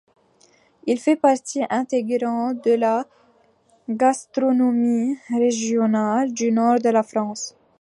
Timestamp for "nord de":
6.51-6.89